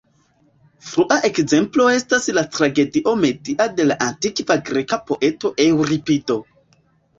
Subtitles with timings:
[0.85, 6.43] Frua ekzemplo estas la tragedio "Medea" de la antikva greka poeto Eŭripido.